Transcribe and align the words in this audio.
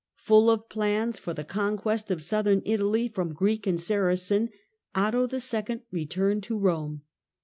Full 0.15 0.49
of 0.49 0.67
plans 0.67 1.19
for 1.19 1.31
the 1.35 1.43
conquest 1.43 2.09
of 2.09 2.23
Southern 2.23 2.63
Italy 2.65 3.07
from 3.07 3.33
Greek 3.35 3.67
and 3.67 3.79
Saracen, 3.79 4.49
Otto 4.95 5.27
II. 5.31 5.81
returned 5.91 6.41
to 6.45 6.59
Eome. 6.59 7.01